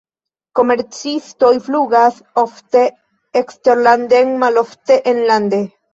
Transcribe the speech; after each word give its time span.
Komercistoj 0.59 1.51
flugas 1.67 2.17
ofte 2.45 2.83
eksterlanden, 3.43 4.37
malofte 4.45 4.99
enlande. 5.13 5.65